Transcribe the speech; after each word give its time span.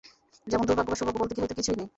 যেমন, 0.47 0.65
দূর্ভাগ্য 0.65 0.89
বা 0.89 0.95
সৌভাগ্য 0.95 1.19
বলতে 1.19 1.33
হয়তো 1.37 1.55
কিছুই 1.55 1.75
নেই। 1.75 1.87